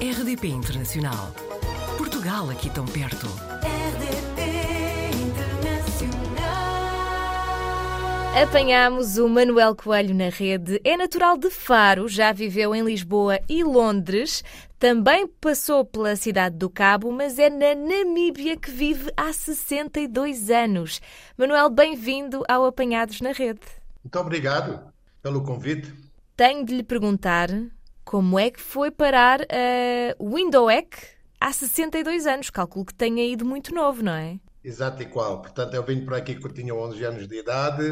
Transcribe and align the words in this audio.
RDP 0.00 0.46
Internacional. 0.46 1.34
Portugal 1.96 2.48
aqui 2.50 2.70
tão 2.70 2.86
perto. 2.86 3.26
RDP 3.26 5.10
Internacional. 5.26 6.44
Apanhámos 8.40 9.18
o 9.18 9.28
Manuel 9.28 9.74
Coelho 9.74 10.14
na 10.14 10.28
rede. 10.28 10.80
É 10.84 10.96
natural 10.96 11.36
de 11.36 11.50
Faro, 11.50 12.06
já 12.06 12.30
viveu 12.30 12.76
em 12.76 12.84
Lisboa 12.84 13.40
e 13.48 13.64
Londres. 13.64 14.44
Também 14.78 15.26
passou 15.26 15.84
pela 15.84 16.14
cidade 16.14 16.56
do 16.56 16.70
Cabo, 16.70 17.10
mas 17.10 17.36
é 17.36 17.50
na 17.50 17.74
Namíbia 17.74 18.56
que 18.56 18.70
vive 18.70 19.10
há 19.16 19.32
62 19.32 20.48
anos. 20.48 21.00
Manuel, 21.36 21.68
bem-vindo 21.70 22.44
ao 22.48 22.64
Apanhados 22.66 23.20
na 23.20 23.32
Rede. 23.32 23.62
Muito 24.04 24.16
obrigado 24.16 24.92
pelo 25.20 25.42
convite. 25.42 25.92
Tenho 26.36 26.64
de 26.64 26.72
lhe 26.72 26.84
perguntar 26.84 27.48
como 28.08 28.38
é 28.38 28.50
que 28.50 28.58
foi 28.58 28.90
parar 28.90 29.42
a 29.42 30.16
Windowec 30.18 30.96
há 31.38 31.52
62 31.52 32.26
anos. 32.26 32.48
Calculo 32.48 32.86
que 32.86 32.94
tenha 32.94 33.22
ido 33.22 33.44
muito 33.44 33.74
novo, 33.74 34.02
não 34.02 34.12
é? 34.12 34.40
Exato 34.64 35.02
e 35.02 35.06
qual. 35.06 35.42
Portanto, 35.42 35.74
eu 35.74 35.84
vim 35.84 36.02
por 36.06 36.14
aqui 36.14 36.34
quando 36.36 36.54
tinha 36.54 36.74
11 36.74 37.04
anos 37.04 37.28
de 37.28 37.38
idade 37.38 37.84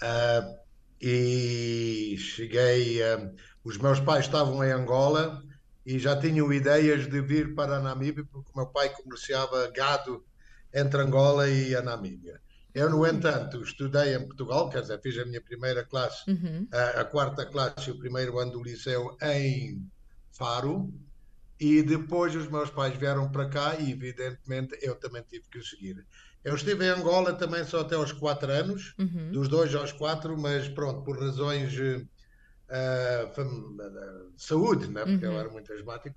ah, 0.00 0.54
e 1.00 2.14
cheguei. 2.16 3.02
ah, 3.02 3.28
os 3.64 3.76
meus 3.76 3.98
pais 3.98 4.26
estavam 4.26 4.62
em 4.62 4.70
Angola 4.70 5.42
e 5.84 5.98
já 5.98 6.16
tinham 6.16 6.52
ideias 6.52 7.08
de 7.10 7.20
vir 7.20 7.56
para 7.56 7.78
a 7.78 7.80
Namíbia, 7.80 8.24
porque 8.30 8.52
o 8.54 8.56
meu 8.56 8.68
pai 8.68 8.90
comerciava 8.90 9.68
gado 9.74 10.24
entre 10.72 11.00
Angola 11.02 11.50
e 11.50 11.74
a 11.74 11.82
Namíbia. 11.82 12.40
Eu, 12.74 12.90
no 12.90 13.06
entanto, 13.06 13.62
estudei 13.62 14.14
em 14.14 14.26
Portugal, 14.26 14.68
quer 14.68 14.82
dizer, 14.82 15.00
fiz 15.00 15.16
a 15.18 15.24
minha 15.24 15.42
primeira 15.42 15.84
classe, 15.86 16.24
Uhum. 16.26 16.68
a, 16.72 17.02
a 17.02 17.04
quarta 17.04 17.46
classe 17.46 17.88
e 17.88 17.92
o 17.92 17.98
primeiro 17.98 18.38
ano 18.38 18.52
do 18.52 18.62
liceu 18.62 19.16
em 19.22 19.88
Faro. 20.36 20.92
E 21.60 21.82
depois 21.82 22.34
os 22.34 22.48
meus 22.48 22.70
pais 22.70 22.96
vieram 22.96 23.30
para 23.30 23.48
cá 23.48 23.76
e, 23.76 23.92
evidentemente, 23.92 24.76
eu 24.82 24.98
também 24.98 25.22
tive 25.22 25.48
que 25.48 25.58
o 25.58 25.64
seguir. 25.64 25.96
Eu 26.44 26.54
estive 26.56 26.84
em 26.84 26.88
Angola 26.90 27.32
também 27.34 27.64
só 27.64 27.80
até 27.82 27.94
aos 27.94 28.12
quatro 28.12 28.50
anos, 28.50 28.94
Uhum. 28.98 29.30
dos 29.30 29.48
dois 29.48 29.74
aos 29.74 29.92
quatro, 29.92 30.36
mas 30.36 30.68
pronto, 30.68 31.04
por 31.04 31.18
razões 31.20 31.72
eh, 31.78 32.04
ah, 32.70 33.30
fam- 33.34 33.76
ah, 33.80 34.30
de 34.36 34.42
saúde, 34.42 34.88
né? 34.90 35.06
porque 35.06 35.24
eu 35.26 35.32
Uhum. 35.32 35.38
era 35.38 35.50
muito 35.50 35.72
asmático, 35.72 36.16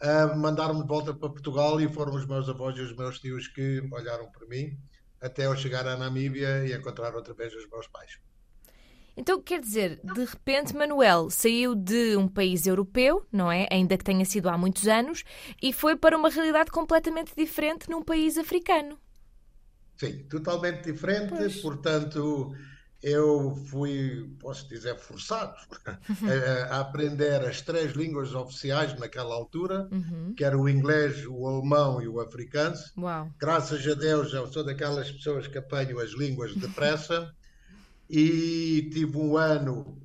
ah, 0.00 0.34
mandaram-me 0.36 0.82
de 0.82 0.88
volta 0.88 1.14
para 1.14 1.28
Portugal 1.30 1.80
e 1.80 1.92
foram 1.92 2.14
os 2.14 2.26
meus 2.26 2.48
avós 2.48 2.76
e 2.78 2.82
os 2.82 2.96
meus 2.96 3.18
tios 3.20 3.48
que 3.48 3.80
olharam 3.92 4.30
por 4.32 4.46
mim 4.48 4.78
até 5.20 5.46
eu 5.46 5.56
chegar 5.56 5.86
à 5.86 5.96
Namíbia 5.96 6.66
e 6.66 6.72
encontrar 6.72 7.14
outra 7.14 7.34
vez 7.34 7.54
os 7.54 7.68
meus 7.68 7.86
pais. 7.88 8.18
Então, 9.16 9.42
quer 9.42 9.60
dizer, 9.60 10.00
de 10.04 10.24
repente, 10.24 10.76
Manuel 10.76 11.28
saiu 11.28 11.74
de 11.74 12.16
um 12.16 12.28
país 12.28 12.66
europeu, 12.66 13.26
não 13.32 13.50
é? 13.50 13.66
Ainda 13.70 13.98
que 13.98 14.04
tenha 14.04 14.24
sido 14.24 14.48
há 14.48 14.56
muitos 14.56 14.86
anos, 14.86 15.24
e 15.60 15.72
foi 15.72 15.96
para 15.96 16.16
uma 16.16 16.30
realidade 16.30 16.70
completamente 16.70 17.34
diferente 17.36 17.90
num 17.90 18.02
país 18.02 18.38
africano. 18.38 18.96
Sim, 19.96 20.24
totalmente 20.28 20.84
diferente, 20.92 21.34
Pois. 21.36 21.56
portanto, 21.60 22.52
eu 23.02 23.54
fui, 23.66 24.28
posso 24.40 24.68
dizer, 24.68 24.96
forçado 24.98 25.54
a, 26.68 26.76
a 26.76 26.80
aprender 26.80 27.40
as 27.44 27.60
três 27.60 27.92
línguas 27.92 28.34
oficiais 28.34 28.98
naquela 28.98 29.34
altura, 29.34 29.88
Uhum. 29.92 30.34
que 30.36 30.44
era 30.44 30.58
o 30.58 30.68
inglês, 30.68 31.24
o 31.26 31.46
alemão 31.46 32.02
e 32.02 32.08
o 32.08 32.20
africano. 32.20 32.74
Graças 33.38 33.86
a 33.86 33.94
Deus, 33.94 34.32
eu 34.32 34.46
sou 34.48 34.64
daquelas 34.64 35.10
pessoas 35.10 35.46
que 35.46 35.58
apanho 35.58 36.00
as 36.00 36.10
línguas 36.10 36.54
depressa 36.56 37.32
e 38.10 38.88
tive 38.92 39.16
um 39.16 39.36
ano, 39.36 40.00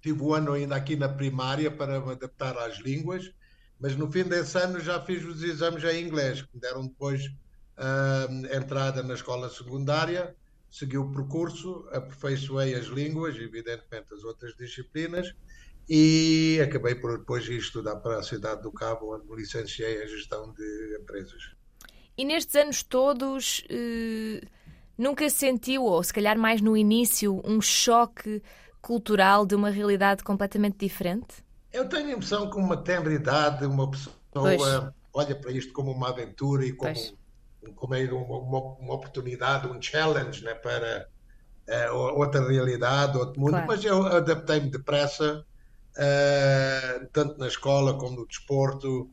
tive 0.00 0.22
um 0.22 0.32
ano 0.32 0.52
ainda 0.52 0.76
aqui 0.76 0.96
na 0.96 1.08
primária 1.08 1.70
para 1.70 2.00
me 2.00 2.12
adaptar 2.12 2.56
às 2.58 2.78
línguas, 2.78 3.30
mas 3.78 3.96
no 3.96 4.10
fim 4.10 4.24
desse 4.24 4.56
ano 4.58 4.80
já 4.80 5.00
fiz 5.00 5.24
os 5.24 5.42
exames 5.42 5.82
em 5.84 6.04
inglês, 6.06 6.40
que 6.42 6.48
me 6.54 6.60
deram 6.60 6.86
depois 6.86 7.22
ah, 7.76 8.28
entrada 8.56 9.02
na 9.02 9.14
escola 9.14 9.50
secundária, 9.50 10.34
segui 10.72 10.96
o 10.96 11.12
percurso, 11.12 11.86
aperfeiçoei 11.92 12.74
as 12.74 12.86
línguas, 12.86 13.36
evidentemente 13.36 14.14
as 14.14 14.24
outras 14.24 14.56
disciplinas, 14.56 15.34
e 15.86 16.58
acabei 16.64 16.94
por 16.94 17.18
depois 17.18 17.46
ir 17.46 17.58
estudar 17.58 17.96
para 17.96 18.18
a 18.18 18.22
cidade 18.22 18.62
do 18.62 18.72
Cabo, 18.72 19.14
onde 19.14 19.28
me 19.28 19.36
licenciei 19.36 20.02
em 20.02 20.08
gestão 20.08 20.50
de 20.54 20.98
empresas. 20.98 21.52
E 22.16 22.24
nestes 22.24 22.56
anos 22.56 22.82
todos, 22.82 23.62
eh, 23.68 24.40
nunca 24.96 25.28
sentiu, 25.28 25.84
ou 25.84 26.02
se 26.02 26.12
calhar 26.12 26.38
mais 26.38 26.62
no 26.62 26.74
início, 26.74 27.42
um 27.44 27.60
choque 27.60 28.42
cultural 28.80 29.44
de 29.44 29.54
uma 29.54 29.68
realidade 29.68 30.24
completamente 30.24 30.78
diferente? 30.78 31.44
Eu 31.70 31.86
tenho 31.86 32.08
a 32.08 32.12
impressão 32.12 32.50
que 32.50 32.56
uma 32.56 32.78
tenra 32.78 33.12
idade, 33.12 33.66
uma 33.66 33.90
pessoa 33.90 34.14
Pois. 34.32 34.62
olha 35.12 35.34
para 35.34 35.52
isto 35.52 35.72
como 35.74 35.92
uma 35.92 36.08
aventura 36.08 36.64
e 36.64 36.72
como, 36.72 36.94
Pois. 36.94 37.14
Como 37.76 37.94
é 37.94 38.04
uma, 38.12 38.38
uma- 38.38 38.94
oportunidade, 38.94 39.66
um 39.68 39.80
challenge 39.80 40.44
né, 40.44 40.54
para 40.54 41.08
o- 41.92 42.18
outra 42.20 42.46
realidade, 42.48 43.18
outro 43.18 43.40
mundo. 43.40 43.50
Claro. 43.50 43.66
Mas 43.66 43.84
eu 43.84 44.04
adaptei-me 44.06 44.70
depressa, 44.70 45.44
eh, 45.98 47.08
tanto 47.12 47.38
na 47.38 47.46
escola 47.48 47.98
como 47.98 48.16
no 48.20 48.26
desporto. 48.26 49.10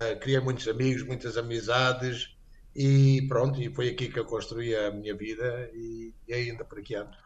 eh, 0.00 0.16
criei 0.16 0.40
muitos 0.40 0.68
amigos, 0.68 1.02
muitas 1.04 1.36
amizades 1.36 2.28
e 2.74 3.26
pronto, 3.28 3.60
e 3.60 3.74
foi 3.74 3.88
aqui 3.90 4.08
que 4.08 4.18
eu 4.20 4.24
construí 4.26 4.74
a 4.76 4.90
minha 4.92 5.16
vida 5.16 5.68
e, 5.74 6.14
e 6.28 6.34
ainda 6.34 6.64
por 6.64 6.78
aqui 6.78 6.94
ando. 6.94 7.16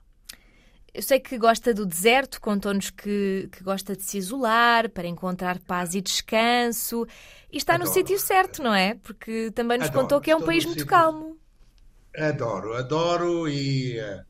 Eu 0.95 1.03
sei 1.03 1.21
que 1.21 1.39
gosta 1.39 1.73
do 1.75 1.87
deserto, 1.87 2.41
contou-nos 2.41 2.91
que, 2.91 3.49
que 3.53 3.63
gosta 3.63 3.95
de 3.97 4.03
se 4.03 4.19
isolar 4.19 4.91
para 4.91 5.07
encontrar 5.07 5.59
paz 5.61 5.95
e 5.95 6.01
descanso. 6.01 7.07
E 7.53 7.57
está 7.59 7.79
no 7.79 7.85
Adoro. 7.85 7.95
sítio 7.95 8.19
certo, 8.19 8.63
não 8.63 8.75
é? 8.75 8.95
Porque 8.95 9.51
também 9.53 9.79
nos 9.79 9.89
Adoro. 9.89 10.03
contou 10.03 10.21
que 10.21 10.31
é 10.31 10.35
um 10.37 10.39
Estou 10.39 10.47
país 10.47 10.65
no 10.65 10.69
muito 10.71 10.79
sítio- 10.81 10.87
calmo. 10.87 11.39
Adoro, 12.17 12.75
adoro 12.75 13.49
e 13.49 13.99
eh, 13.99 14.25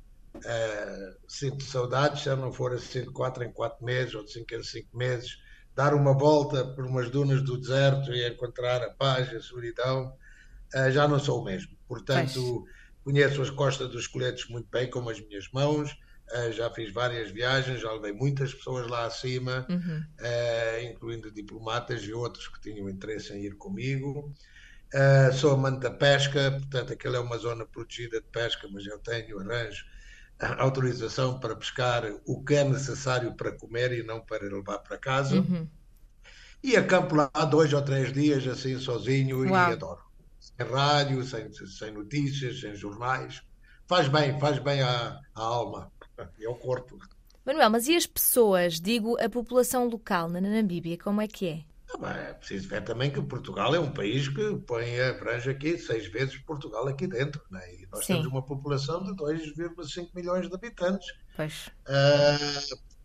eh, 0.45 1.15
sinto 1.27 1.65
saudades 1.65 2.23
se 2.23 2.35
não 2.37 2.53
for 2.53 2.73
assim 2.75 3.03
de 3.03 3.11
4 3.13 3.43
em 3.45 3.53
4 3.53 3.85
meses 3.85 4.15
ou 4.15 4.25
de 4.25 4.33
5 4.33 4.55
em 4.55 4.63
5 4.63 4.97
meses, 4.97 5.39
dar 5.75 5.95
uma 5.95 6.13
volta 6.13 6.67
por 6.75 6.85
umas 6.85 7.09
dunas 7.11 7.43
do 7.43 7.59
deserto 7.59 8.13
e 8.13 8.29
encontrar 8.29 8.83
a 8.83 8.91
paz 8.91 9.33
e 9.33 9.37
a 9.37 9.41
solidão, 9.41 10.13
eh, 10.75 10.91
já 10.91 11.09
não 11.09 11.19
sou 11.19 11.41
o 11.41 11.45
mesmo. 11.45 11.77
Portanto, 11.89 12.65
conheço 13.05 13.43
as 13.43 13.51
costas 13.51 13.89
dos 13.91 14.07
coletes 14.07 14.49
muito 14.51 14.69
bem, 14.71 14.91
como 14.91 15.11
as 15.11 15.21
minhas 15.21 15.49
mãos, 15.53 15.95
já 16.53 16.71
fiz 16.73 16.93
várias 16.93 17.31
viagens, 17.31 17.81
já 17.81 17.93
levei 17.93 18.13
muitas 18.13 18.55
pessoas 18.55 18.87
lá 18.89 19.07
acima, 19.07 19.69
Uhum. 19.69 20.19
eh, 20.21 20.85
incluindo 20.85 21.33
diplomatas 21.33 22.03
e 22.05 22.13
outros 22.13 22.49
que 22.49 22.61
tinham 22.61 22.89
interesse 22.89 23.33
em 23.35 23.45
ir 23.45 23.57
comigo. 23.57 24.33
Uh, 24.95 25.33
sou 25.35 25.53
amante 25.53 25.81
da 25.81 25.91
pesca, 25.91 26.53
portanto, 26.53 26.93
aquela 26.95 27.19
é 27.19 27.21
uma 27.21 27.37
zona 27.39 27.67
protegida 27.67 28.21
de 28.23 28.29
pesca, 28.29 28.69
mas 28.73 28.87
eu 28.87 28.99
tenho, 29.01 29.39
arranjo 29.41 29.85
autorização 30.59 31.41
para 31.41 31.57
pescar 31.57 32.05
o 32.27 32.45
que 32.45 32.55
é 32.55 32.65
necessário 32.65 33.37
para 33.37 33.53
comer 33.57 33.93
e 33.93 34.03
não 34.03 34.25
para 34.25 34.45
levar 34.47 34.79
para 34.81 34.99
casa. 34.99 35.37
Uhum. 35.41 35.69
E 36.63 36.77
acampo 36.77 37.15
lá 37.15 37.31
dois 37.51 37.73
ou 37.73 37.83
três 37.83 38.13
dias, 38.13 38.47
assim, 38.47 38.79
sozinho, 38.79 39.45
e 39.47 39.51
Uau. 39.51 39.73
adoro. 39.73 40.03
Sem 40.41 40.67
rádio, 40.67 41.23
sem, 41.25 41.53
sem 41.53 41.91
notícias, 41.93 42.61
sem 42.61 42.75
jornais. 42.75 43.43
Faz 43.89 44.09
bem, 44.09 44.39
faz 44.39 44.59
bem 44.59 44.83
à, 44.83 45.19
à 45.35 45.43
alma 45.43 45.93
e 46.39 46.47
ao 46.47 46.55
corpo. 46.55 46.99
Manuel, 47.45 47.71
mas 47.71 47.89
e 47.89 47.97
as 47.97 48.07
pessoas, 48.07 48.81
digo, 48.81 49.19
a 49.21 49.29
população 49.29 49.89
local 49.89 50.29
na 50.29 50.41
Namíbia, 50.41 50.99
como 50.99 51.21
é 51.21 51.27
que 51.29 51.49
é? 51.49 51.65
Ah, 51.91 51.97
bem, 51.97 52.11
é 52.11 52.35
preciso 52.35 52.69
ver 52.69 52.83
também 52.85 53.11
que 53.11 53.23
Portugal 53.23 53.75
é 53.75 53.81
um 53.81 53.91
país 53.91 54.29
que 54.29 54.57
põe, 54.67 55.01
abrange 55.01 55.49
aqui 55.49 55.79
seis 55.79 56.07
vezes 56.09 56.37
Portugal 56.37 56.87
aqui 56.87 57.07
dentro, 57.07 57.41
né? 57.51 57.61
E 57.77 57.87
nós 57.91 58.05
Sim. 58.05 58.15
temos 58.15 58.27
uma 58.27 58.43
população 58.43 59.03
de 59.03 59.13
2,5 59.17 60.11
milhões 60.15 60.47
de 60.49 60.55
habitantes. 60.55 61.09
Pois. 61.35 61.71
Ah, 61.87 62.37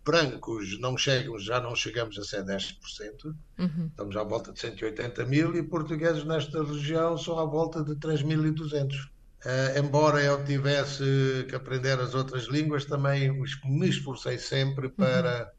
brancos 0.03 0.78
não 0.80 0.97
chegam, 0.97 1.39
já 1.39 1.62
não 1.62 1.74
chegamos 1.75 2.19
a 2.19 2.24
ser 2.24 2.44
10%, 2.44 3.33
Uhum. 3.57 3.88
estamos 3.88 4.18
à 4.18 4.24
volta 4.24 4.51
de 4.51 4.59
180 4.59 5.25
mil 5.25 5.56
e 5.56 5.63
portugueses 5.63 6.25
nesta 6.25 6.62
região 6.62 7.18
são 7.18 7.39
à 7.39 7.45
volta 7.45 7.81
de 7.81 7.95
3.200. 7.95 9.07
Ah, 9.45 9.78
embora 9.80 10.22
eu 10.24 10.44
tivesse 10.45 11.04
que 11.50 11.56
aprender 11.56 12.00
as 12.00 12.13
outras 12.16 12.45
línguas, 12.48 12.86
também 12.86 13.30
os- 13.42 13.60
me 13.66 13.90
esforcei 13.90 14.38
sempre 14.38 14.90
para 14.90 15.51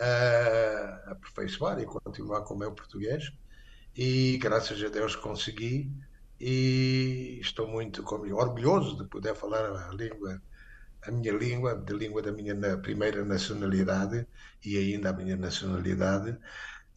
ah, 0.00 1.12
aperfeiçoar 1.12 1.80
e 1.80 1.86
continuar 1.86 2.42
com 2.44 2.54
o 2.54 2.58
meu 2.58 2.72
português. 2.74 3.24
E 3.96 4.38
graças 4.38 4.82
a 4.82 4.88
Deus 4.88 5.16
consegui 5.16 5.92
e 6.40 7.38
estou 7.42 7.68
muito 7.68 8.02
como- 8.04 8.32
orgulhoso 8.36 8.96
de 8.98 9.08
poder 9.08 9.34
falar 9.36 9.88
a 9.90 9.94
língua, 9.94 10.40
a 11.04 11.10
minha 11.12 11.32
língua, 11.32 11.76
da 11.76 11.94
língua 11.94 12.22
da 12.22 12.32
minha 12.32 12.54
na- 12.54 12.78
primeira 12.78 13.24
nacionalidade 13.24 14.26
e 14.64 14.78
ainda 14.78 15.10
a 15.10 15.12
minha 15.14 15.36
nacionalidade. 15.36 16.38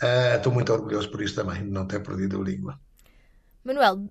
Ah, 0.01 0.35
estou 0.37 0.51
muito 0.53 0.73
orgulhoso 0.73 1.11
por 1.11 1.21
isso 1.21 1.35
também, 1.35 1.63
de 1.65 1.71
não 1.71 1.87
ter 1.87 2.01
perdido 2.03 2.41
a 2.41 2.43
língua. 2.43 2.79
Manuel, 3.63 4.09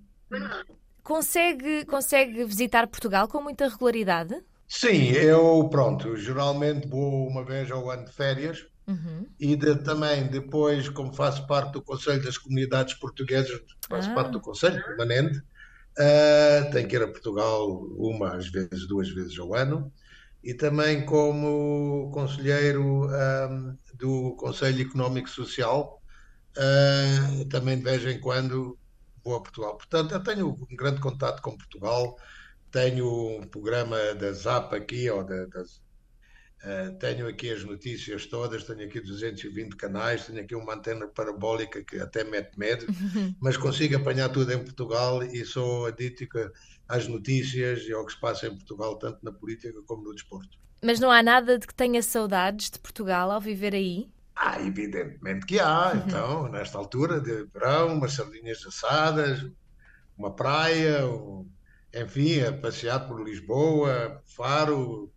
consegue, 1.02 1.84
consegue 1.86 2.44
visitar 2.44 2.86
Portugal 2.88 3.28
com 3.28 3.42
muita 3.42 3.68
regularidade? 3.68 4.34
Sim, 4.68 5.08
eu, 5.12 5.68
pronto, 5.68 6.16
geralmente 6.16 6.88
vou 6.88 7.28
uma 7.28 7.44
vez 7.44 7.70
ao 7.70 7.90
ano 7.90 8.04
de 8.04 8.12
férias 8.12 8.58
Uhum. 8.86 9.34
e 9.40 9.56
de- 9.56 9.82
também 9.84 10.28
depois, 10.30 10.88
como 10.90 11.14
faço 11.14 11.46
parte 11.46 11.72
do 11.74 11.82
Conselho 11.84 12.22
das 12.24 12.38
Comunidades 12.38 12.94
Portuguesas, 12.94 13.60
faço 13.88 14.12
parte 14.12 14.32
Ah, 14.32 14.34
do 14.34 14.40
Conselho 14.42 14.82
permanente, 14.84 15.40
ah, 15.98 16.70
tenho 16.72 16.88
que 16.88 16.96
ir 16.96 17.02
a 17.04 17.08
Portugal 17.08 17.68
uma, 17.98 18.36
às 18.36 18.48
vezes, 18.50 18.88
duas 18.88 19.10
vezes 19.10 19.38
ao 19.38 19.54
ano 19.54 19.92
e 20.44 20.54
também 20.54 21.06
como 21.06 22.10
conselheiro, 22.12 23.04
ahm, 23.10 23.76
do 23.94 24.36
Conselho 24.36 24.82
Económico 24.82 25.30
Social, 25.30 26.00
ah, 26.58 27.44
também 27.50 27.78
de 27.78 27.84
vez 27.84 28.04
em 28.06 28.20
quando 28.20 28.78
vou 29.24 29.36
a 29.36 29.40
Portugal. 29.40 29.76
Portanto, 29.76 30.12
eu 30.12 30.22
tenho 30.22 30.48
um 30.48 30.76
grande 30.76 31.00
contato 31.00 31.42
com 31.42 31.56
Portugal, 31.56 32.16
tenho 32.70 33.38
um 33.38 33.46
programa 33.46 33.96
da 34.14 34.32
ZAP 34.32 34.74
aqui, 34.74 35.08
ou 35.10 35.24
da, 35.24 35.46
das 35.46 35.80
Uh, 36.62 36.92
tenho 36.98 37.26
aqui 37.26 37.50
as 37.50 37.64
notícias 37.64 38.26
todas, 38.26 38.64
tenho 38.64 38.84
aqui 38.84 39.00
220 39.00 39.76
canais, 39.76 40.26
tenho 40.26 40.42
aqui 40.42 40.54
uma 40.54 40.74
antena 40.74 41.08
parabólica 41.08 41.82
que 41.82 41.98
até 41.98 42.22
mete 42.22 42.58
medo, 42.58 42.84
mas 43.40 43.56
consigo 43.56 43.96
apanhar 43.96 44.28
tudo 44.28 44.52
em 44.52 44.62
Portugal 44.62 45.22
e 45.22 45.42
sou 45.46 45.86
adítico 45.86 46.38
às 46.86 47.08
notícias 47.08 47.84
e 47.84 47.94
ao 47.94 48.04
que 48.04 48.12
se 48.12 48.20
passa 48.20 48.46
em 48.46 48.50
Portugal, 48.50 48.98
tanto 48.98 49.24
na 49.24 49.32
política 49.32 49.80
como 49.86 50.04
no 50.04 50.12
desporto. 50.12 50.58
Mas 50.82 51.00
não 51.00 51.10
há 51.10 51.22
nada 51.22 51.58
de 51.58 51.66
que 51.66 51.74
tenha 51.74 52.02
saudades 52.02 52.70
de 52.70 52.78
Portugal 52.78 53.30
ao 53.30 53.40
viver 53.40 53.74
aí? 53.74 54.10
Ah, 54.34 54.60
evidentemente 54.60 55.44
que 55.46 55.60
há, 55.60 55.92
então, 55.94 56.48
nesta 56.48 56.78
altura 56.78 57.20
de 57.20 57.44
verão, 57.52 57.94
umas 57.94 58.14
sardinhas 58.14 58.64
assadas, 58.66 59.44
uma 60.16 60.34
praia, 60.34 61.06
um- 61.06 61.48
enfim, 61.94 62.40
a 62.42 62.52
passear 62.52 63.06
por 63.06 63.22
Lisboa, 63.24 64.22
Faro, 64.36 65.12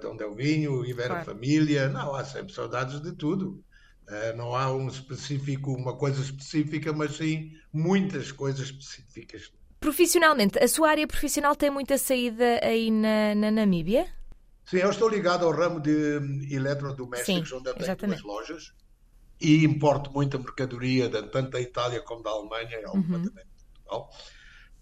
de 0.00 0.06
onde 0.06 0.24
eu 0.24 0.34
vinho, 0.34 0.84
ir 0.84 0.92
ver 0.94 1.04
a 1.04 1.08
Claro. 1.08 1.24
família. 1.26 1.88
Não, 1.88 2.14
há 2.14 2.24
sempre 2.24 2.52
saudades 2.52 3.00
de 3.00 3.12
tudo. 3.16 3.62
Eh, 4.08 4.32
Não 4.34 4.54
há 4.56 4.72
um 4.74 4.88
específico, 4.88 5.72
uma 5.72 5.96
coisa 5.96 6.20
específica, 6.22 6.92
mas 6.92 7.16
sim 7.16 7.50
muitas 7.72 8.32
coisas 8.32 8.66
específicas. 8.68 9.52
Profissionalmente, 9.80 10.58
a 10.58 10.66
sua 10.66 10.90
área 10.90 11.06
profissional 11.06 11.54
tem 11.54 11.70
muita 11.70 11.96
saída 11.98 12.58
aí 12.62 12.90
na, 12.90 13.34
na 13.34 13.50
Namíbia? 13.50 14.06
Sim, 14.68 14.78
eu 14.78 14.90
estou 14.90 15.08
ligado 15.08 15.44
ao 15.46 15.52
ramo 15.52 15.80
de 15.80 16.18
hum, 16.18 16.40
eletrodomésticos, 16.50 17.50
Sim, 17.50 17.52
onde 17.52 17.70
eu 17.70 17.76
tenho 17.76 17.96
exatamente. 17.96 18.22
duas 18.22 18.22
lojas, 18.22 18.64
e 19.40 19.64
importo 19.64 20.12
muita 20.12 20.38
mercadoria, 20.38 21.08
de- 21.08 21.30
tanto 21.30 21.50
da 21.52 21.60
Itália 21.60 22.02
como 22.02 22.22
da 22.22 22.30
Alemanha, 22.30 22.78
e 22.80 22.84
alguma 22.84 23.20
também 23.20 23.44
de 23.46 23.52
Portugal. 23.84 24.10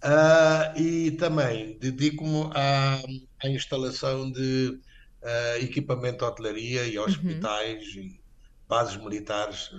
Ah, 0.02 0.74
e 0.78 1.12
também 1.12 1.78
dedico-me 1.78 2.50
à, 2.54 2.98
à 3.44 3.48
instalação 3.50 4.30
de 4.32 4.80
ah, 5.24 5.58
equipamento 5.60 6.18
de 6.18 6.24
hotelaria 6.24 6.86
e 6.86 6.98
hospitais 6.98 7.84
e 7.96 8.22
bases 8.68 8.96
militares, 8.98 9.70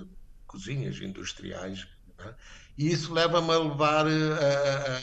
cozinhas 0.48 1.00
industriais. 1.02 1.86
né? 2.20 2.36
E 2.78 2.92
isso 2.92 3.14
leva-me 3.14 3.52
a 3.54 3.60
levar 3.60 4.06
a, 4.08 5.00
a 5.00 5.02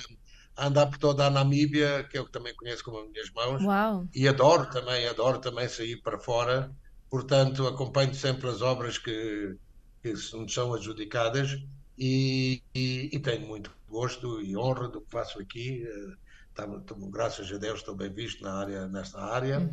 andar 0.58 0.86
por 0.88 0.98
toda 0.98 1.26
a 1.26 1.30
Namíbia, 1.30 2.04
que 2.08 2.18
eu 2.18 2.28
também 2.30 2.54
conheço 2.54 2.84
com 2.84 2.96
as 2.98 3.08
minhas 3.10 3.30
mãos, 3.32 3.62
Uau! 3.64 4.08
e 4.14 4.28
adoro 4.28 4.70
também, 4.70 5.06
adoro 5.08 5.40
também 5.40 5.68
sair 5.68 6.00
para 6.02 6.18
fora. 6.18 6.74
Portanto, 7.10 7.66
acompanho 7.66 8.14
sempre 8.14 8.48
as 8.48 8.62
obras 8.62 8.98
que, 8.98 9.56
que 10.02 10.12
nos 10.12 10.52
são 10.52 10.72
adjudicadas 10.74 11.50
e, 11.98 12.62
e- 12.74 13.10
e 13.12 13.20
tenho 13.20 13.46
muito 13.46 13.74
gosto 13.88 14.40
e 14.42 14.56
honra 14.56 14.88
do 14.88 15.00
que 15.02 15.10
faço 15.10 15.40
aqui. 15.40 15.82
Eh, 15.86 16.14
tá- 16.54 16.66
tô- 16.80 16.96
graças 17.10 17.50
a 17.52 17.58
Deus 17.58 17.80
estou 17.80 17.96
bem 17.96 18.12
visto 18.12 18.42
na 18.42 18.54
área, 18.60 18.88
nesta 18.88 19.20
área. 19.20 19.70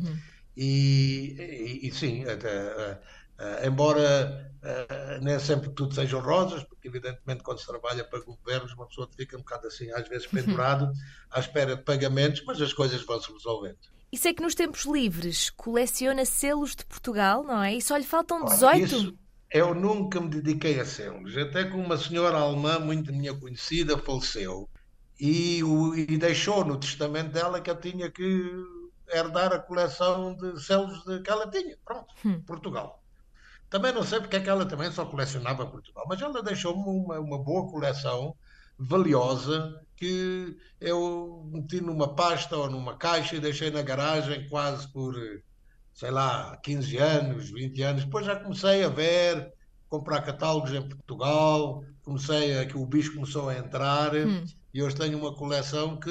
E, 0.56 1.36
e- 1.38 1.88
e 1.88 1.92
sim, 1.92 2.24
até, 2.24 3.00
eh, 3.42 3.66
embora 3.68 4.52
eh, 4.62 5.18
nem 5.22 5.38
sempre 5.38 5.70
tudo 5.70 5.94
sejam 5.94 6.20
rosas, 6.20 6.62
porque 6.64 6.88
evidentemente 6.88 7.42
quando 7.42 7.58
se 7.60 7.66
trabalha 7.66 8.04
para 8.04 8.20
governos 8.20 8.72
uma 8.74 8.86
pessoa 8.86 9.08
fica 9.16 9.36
um 9.36 9.40
bocado 9.40 9.66
assim, 9.66 9.90
às 9.92 10.08
vezes 10.08 10.26
pendurado, 10.26 10.90
à 11.30 11.40
espera 11.40 11.76
de 11.76 11.82
pagamentos, 11.82 12.42
mas 12.46 12.60
as 12.60 12.72
coisas 12.72 13.02
vão 13.04 13.20
se 13.20 13.32
resolvendo. 13.32 13.78
E 14.12 14.18
sei 14.18 14.34
que 14.34 14.42
nos 14.42 14.54
tempos 14.54 14.84
livres 14.84 15.50
coleciona 15.50 16.24
selos 16.24 16.76
de 16.76 16.84
Portugal, 16.84 17.42
não 17.42 17.62
é? 17.62 17.74
E 17.74 17.82
só 17.82 17.96
lhe 17.96 18.04
faltam 18.04 18.44
Olha, 18.44 18.54
18? 18.54 18.84
isso 18.86 19.18
eu 19.50 19.74
nunca 19.74 20.20
me 20.20 20.28
dediquei 20.28 20.80
a 20.80 20.84
selos, 20.84 21.36
até 21.36 21.64
que 21.64 21.76
uma 21.76 21.96
senhora 21.98 22.38
alemã 22.38 22.78
muito 22.78 23.12
minha 23.12 23.34
conhecida 23.38 23.98
faleceu 23.98 24.68
e, 25.20 25.62
o- 25.64 25.94
e 25.94 26.16
deixou 26.18 26.64
no 26.64 26.78
testamento 26.78 27.32
dela 27.32 27.60
que 27.60 27.70
eu 27.70 27.78
tinha 27.80 28.10
que 28.10 28.52
herdar 29.08 29.52
a 29.52 29.58
coleção 29.58 30.34
de 30.34 30.62
selos 30.62 31.02
que 31.22 31.30
ela 31.30 31.50
tinha. 31.50 31.76
Pronto, 31.84 32.14
Portugal. 32.46 33.01
Também 33.72 33.90
não 33.90 34.04
sei 34.04 34.20
porque 34.20 34.36
é 34.36 34.40
que 34.40 34.50
ela 34.50 34.66
também 34.66 34.92
só 34.92 35.06
colecionava 35.06 35.66
Portugal, 35.66 36.04
mas 36.06 36.20
ela 36.20 36.42
deixou-me 36.42 36.82
uma, 36.82 37.18
uma 37.18 37.42
boa 37.42 37.70
coleção 37.70 38.36
valiosa 38.78 39.80
que 39.96 40.54
eu 40.78 41.48
meti 41.50 41.80
numa 41.80 42.14
pasta 42.14 42.54
ou 42.54 42.68
numa 42.68 42.98
caixa 42.98 43.34
e 43.34 43.40
deixei 43.40 43.70
na 43.70 43.80
garagem 43.80 44.46
quase 44.50 44.92
por, 44.92 45.14
sei 45.94 46.10
lá, 46.10 46.54
15 46.62 46.98
anos, 46.98 47.50
20 47.50 47.82
anos. 47.82 48.04
Depois 48.04 48.26
já 48.26 48.36
comecei 48.36 48.84
a 48.84 48.90
ver, 48.90 49.50
comprar 49.88 50.20
catálogos 50.20 50.74
em 50.74 50.86
Portugal, 50.86 51.82
comecei 52.02 52.58
a 52.58 52.66
que 52.66 52.76
o 52.76 52.84
bicho 52.84 53.14
começou 53.14 53.48
a 53.48 53.56
entrar 53.56 54.12
e 54.74 54.82
hoje 54.82 54.96
tenho 54.96 55.18
uma 55.18 55.34
coleção 55.34 55.98
que 56.00 56.10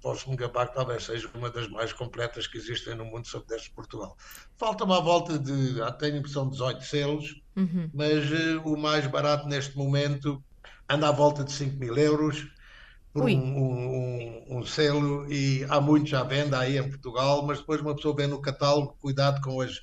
posso 0.00 0.30
me 0.30 0.36
gabar 0.36 0.68
que 0.68 0.74
talvez 0.74 1.04
seja 1.04 1.28
uma 1.34 1.50
das 1.50 1.68
mais 1.68 1.92
completas 1.92 2.46
que 2.46 2.58
existem 2.58 2.94
no 2.94 3.04
mundo 3.04 3.26
sobre 3.26 3.48
destes 3.48 3.68
de 3.68 3.74
Portugal. 3.74 4.16
Falta-me 4.56 4.92
à 4.94 5.00
volta 5.00 5.38
de, 5.38 5.80
ah, 5.82 5.92
tenho 5.92 6.16
impressão 6.18 6.48
18 6.48 6.82
selos, 6.84 7.34
mas 7.92 8.30
eh, 8.32 8.56
o 8.64 8.76
mais 8.76 9.06
barato 9.06 9.48
neste 9.48 9.76
momento 9.76 10.42
anda 10.88 11.08
à 11.08 11.12
volta 11.12 11.44
de 11.44 11.52
5 11.52 11.76
mil 11.78 11.96
euros 11.96 12.46
por 13.12 13.24
um, 13.24 13.30
um- 13.30 14.48
um- 14.56 14.58
um 14.60 14.64
selo. 14.66 15.30
E 15.32 15.64
há 15.68 15.80
muitos 15.80 16.12
à 16.14 16.22
venda 16.24 16.58
aí 16.60 16.78
em 16.78 16.88
Portugal, 16.88 17.44
mas 17.46 17.58
depois 17.60 17.80
uma 17.80 17.94
pessoa 17.96 18.14
vê 18.16 18.26
no 18.26 18.40
catálogo, 18.40 18.96
cuidado 19.00 19.40
com 19.42 19.60
as 19.60 19.80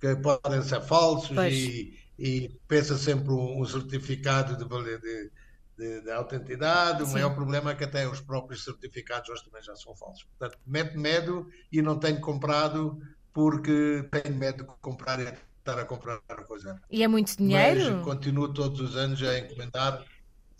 que 0.00 0.16
podem 0.16 0.62
ser 0.62 0.80
falsos 0.82 1.42
e, 1.42 1.98
e 2.18 2.50
pensa 2.68 2.96
sempre 2.98 3.32
um, 3.32 3.64
certificado 3.64 4.56
de, 4.56 4.98
de, 5.00 5.30
de, 5.76 6.00
de 6.02 6.10
autenticidade. 6.10 7.02
O 7.02 7.08
maior 7.08 7.34
problema 7.34 7.72
é 7.72 7.74
que 7.74 7.84
até 7.84 8.08
os 8.08 8.20
próprios 8.20 8.64
certificados 8.64 9.28
hoje 9.28 9.44
também 9.44 9.62
já 9.62 9.74
são 9.76 9.94
falsos. 9.96 10.24
Portanto, 10.24 10.58
mete 10.66 10.96
medo 10.96 11.48
e 11.70 11.82
não 11.82 11.98
tenho 11.98 12.20
comprado 12.20 13.00
porque 13.32 14.08
tenho 14.10 14.36
medo 14.36 14.64
de 14.64 14.70
comprar 14.80 15.18
e 15.20 15.32
estar 15.58 15.78
a 15.78 15.84
comprar 15.84 16.20
a 16.28 16.44
coisa. 16.44 16.80
E 16.90 17.02
é 17.02 17.08
muito 17.08 17.28
Mas 17.28 17.36
dinheiro? 17.36 18.02
continuo 18.02 18.52
todos 18.52 18.80
os 18.80 18.96
anos 18.96 19.22
a 19.22 19.38
encomendar. 19.38 20.04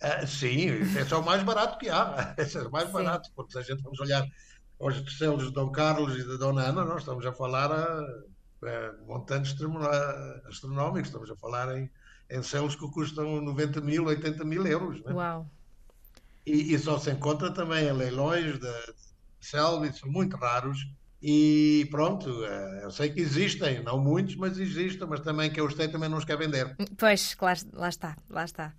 Ah, 0.00 0.26
sim, 0.26 0.66
esse 0.68 1.12
é 1.12 1.16
o 1.16 1.24
mais 1.24 1.42
barato 1.42 1.78
que 1.78 1.88
há. 1.88 2.34
Esse 2.36 2.58
é 2.58 2.62
o 2.62 2.70
mais 2.70 2.86
Sim. 2.86 2.92
barato, 2.92 3.30
porque 3.34 3.52
se 3.52 3.58
a 3.58 3.62
gente 3.62 3.82
vamos 3.82 4.00
olhar 4.00 4.26
aos 4.80 5.16
selos 5.16 5.44
de 5.44 5.52
Dom 5.52 5.70
Carlos 5.70 6.18
e 6.18 6.26
da 6.26 6.36
Dona 6.36 6.62
Ana, 6.62 6.84
nós 6.84 7.00
estamos 7.00 7.24
a 7.24 7.32
falar 7.32 7.70
a, 7.70 8.00
a 8.00 8.92
montantes 9.06 9.54
astronómicos, 10.48 11.08
estamos 11.08 11.30
a 11.30 11.36
falar 11.36 11.76
em, 11.76 11.90
em 12.30 12.42
selos 12.42 12.74
que 12.74 12.88
custam 12.90 13.40
90 13.40 13.80
mil, 13.80 14.04
80 14.06 14.44
mil 14.44 14.66
euros. 14.66 15.02
né? 15.04 15.12
Uau! 15.12 15.48
E, 16.46 16.74
e 16.74 16.78
só 16.78 16.98
se 16.98 17.10
encontra 17.10 17.50
também 17.50 17.86
em 17.86 17.92
leilões 17.92 18.58
de 18.58 18.94
selva, 19.40 19.90
são 19.92 20.10
muito 20.10 20.36
raros. 20.36 20.78
E 21.22 21.88
pronto, 21.90 22.44
eh, 22.44 22.80
eu 22.82 22.90
sei 22.90 23.08
que 23.08 23.20
existem, 23.20 23.82
não 23.82 23.98
muitos, 23.98 24.36
mas 24.36 24.58
existem, 24.58 25.08
mas 25.08 25.20
também 25.20 25.50
que 25.50 25.58
eu 25.58 25.64
os 25.64 25.72
tenho 25.74 25.90
também 25.90 26.08
não 26.08 26.18
os 26.18 26.24
quer 26.24 26.36
vender. 26.36 26.76
Pois, 26.98 27.34
claro, 27.34 27.60
lá 27.72 27.88
está, 27.88 28.14
lá 28.28 28.44
está. 28.44 28.74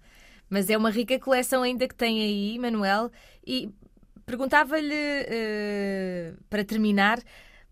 Mas 0.48 0.70
é 0.70 0.78
uma 0.78 0.92
rica 0.92 1.20
coleção 1.20 1.64
ainda 1.64 1.88
que 1.88 1.96
tem 1.96 2.22
aí, 2.22 2.60
Manuel. 2.60 3.12
E 3.46 3.74
perguntava-lhe, 4.28 4.94
eh, 4.94 6.34
para 6.48 6.64
terminar, 6.64 7.20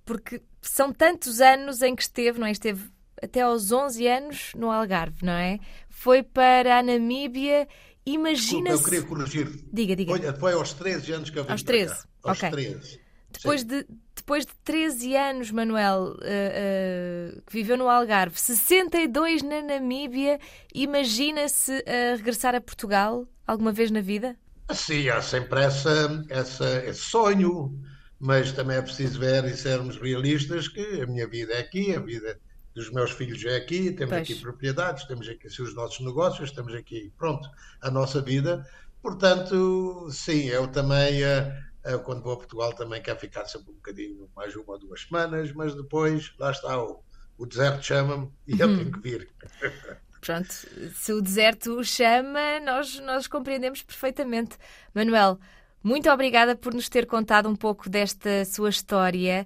porque 0.04 0.42
são 0.60 0.92
tantos 0.92 1.40
anos 1.40 1.84
em 1.84 1.96
que 1.96 2.02
esteve, 2.02 2.40
não 2.40 2.48
é? 2.48 2.52
Esteve 2.52 2.90
até 3.24 3.42
aos 3.42 3.72
11 3.72 4.08
anos 4.08 4.52
no 4.56 4.70
Algarve, 4.72 5.26
não 5.26 5.34
é? 5.34 5.60
Foi 5.90 6.22
para 6.24 6.80
a 6.80 6.84
Namíbia. 6.84 7.68
Desculpa, 7.68 8.06
eu 8.06 8.14
Imagina-se. 8.16 8.84
queria 8.84 9.04
corrigir. 9.04 9.48
Diga, 9.72 9.96
diga. 9.96 10.12
Foi, 10.12 10.34
foi 10.34 10.54
aos 10.54 10.74
13 10.74 11.12
anos 11.14 11.30
que 11.30 11.40
eu 11.40 11.46
vim 11.46 11.52
Aos 11.52 11.64
para 11.64 11.86
cá. 11.86 11.86
13, 11.86 12.04
Aos 12.24 12.38
ok. 12.38 12.50
13. 12.52 13.00
Depois 13.32 13.62
Sim. 13.62 13.68
de, 13.68 13.88
depois 14.16 14.46
de 14.46 14.54
13 14.64 15.16
anos, 15.16 15.52
Manuel, 15.52 16.18
eh, 16.22 17.32
eh, 17.36 17.42
que 17.48 17.54
viveu 17.54 17.78
no 17.78 17.90
Algarve, 17.90 18.40
62 18.40 19.42
na 19.42 19.62
Namíbia, 19.62 20.40
imagina-se 20.74 21.84
regressar 22.16 22.54
a 22.56 22.62
Portugal 22.62 23.28
alguma 23.48 23.72
vez 23.72 23.90
na 23.90 24.02
vida? 24.02 24.38
Sim, 24.74 25.10
há 25.10 25.22
sempre 25.22 25.62
essa, 25.64 26.26
essa, 26.30 26.86
esse 26.86 27.02
sonho, 27.02 27.78
mas 28.20 28.52
também 28.54 28.78
é 28.78 28.82
preciso 28.82 29.20
ver 29.20 29.44
e 29.46 29.56
sermos 29.58 29.98
realistas 29.98 30.68
que 30.68 31.02
a 31.02 31.08
minha 31.08 31.28
vida 31.28 31.54
é 31.54 31.60
aqui, 31.60 31.94
a 31.96 32.00
vida 32.00 32.40
dos 32.74 32.90
meus 32.92 33.12
filhos 33.12 33.44
é 33.46 33.56
aqui, 33.56 33.92
temos 33.92 34.16
Pois. 34.16 34.30
aqui 34.30 34.36
propriedades, 34.36 35.06
temos 35.06 35.28
aqui 35.30 35.48
os 35.48 35.76
nossos 35.76 36.00
negócios, 36.06 36.52
temos 36.52 36.74
aqui, 36.74 37.12
pronto, 37.18 37.48
a 37.82 37.92
nossa 37.92 38.22
vida. 38.22 38.66
Portanto, 39.02 40.10
sim, 40.12 40.46
eu 40.46 40.68
também, 40.68 41.24
eh, 41.24 41.56
Uh, 41.86 42.00
quando 42.00 42.24
vou 42.24 42.32
a 42.32 42.38
Portugal 42.38 42.72
também 42.72 43.02
quero 43.02 43.20
ficar 43.20 43.46
sempre 43.46 43.72
um 43.72 43.76
bocadinho, 43.76 44.30
mais 44.34 44.56
uma 44.56 44.72
ou 44.72 44.80
duas 44.80 45.02
semanas, 45.02 45.52
mas 45.52 45.76
depois, 45.76 46.34
lá 46.40 46.50
está, 46.50 46.82
o, 46.82 47.04
o 47.38 47.46
deserto 47.46 47.84
chama-me 47.84 48.32
e 48.48 48.58
eu 48.58 48.70
tenho 48.70 48.90
que 48.90 49.00
vir. 49.02 49.30
Pronto, 50.22 50.48
se 50.50 51.12
o 51.12 51.22
deserto 51.22 51.78
o 51.78 51.84
chama, 51.84 52.62
nós, 52.62 52.98
nós 53.02 53.28
compreendemos 53.28 53.82
perfeitamente. 53.82 54.58
Manuel, 54.96 55.38
muito 55.84 56.10
obrigada 56.10 56.56
por 56.56 56.74
nos 56.74 56.88
ter 56.88 57.06
contado 57.06 57.50
um 57.50 57.56
pouco 57.58 57.90
desta 57.90 58.46
sua 58.46 58.70
história. 58.70 59.46